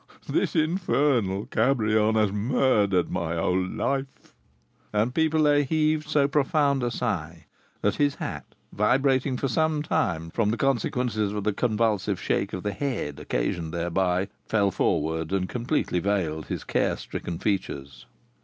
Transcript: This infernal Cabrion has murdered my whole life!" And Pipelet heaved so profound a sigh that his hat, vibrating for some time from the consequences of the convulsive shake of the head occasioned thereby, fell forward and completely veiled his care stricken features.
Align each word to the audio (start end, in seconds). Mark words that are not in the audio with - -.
This 0.27 0.55
infernal 0.55 1.45
Cabrion 1.45 2.15
has 2.15 2.31
murdered 2.31 3.11
my 3.11 3.35
whole 3.35 3.63
life!" 3.67 4.33
And 4.91 5.13
Pipelet 5.13 5.67
heaved 5.67 6.09
so 6.09 6.27
profound 6.27 6.81
a 6.81 6.89
sigh 6.89 7.45
that 7.83 7.97
his 7.97 8.15
hat, 8.15 8.45
vibrating 8.73 9.37
for 9.37 9.47
some 9.47 9.83
time 9.83 10.31
from 10.31 10.49
the 10.49 10.57
consequences 10.57 11.31
of 11.33 11.43
the 11.43 11.53
convulsive 11.53 12.19
shake 12.19 12.51
of 12.51 12.63
the 12.63 12.73
head 12.73 13.19
occasioned 13.19 13.75
thereby, 13.75 14.27
fell 14.47 14.71
forward 14.71 15.31
and 15.31 15.47
completely 15.47 15.99
veiled 15.99 16.47
his 16.47 16.63
care 16.63 16.97
stricken 16.97 17.37
features. 17.37 18.07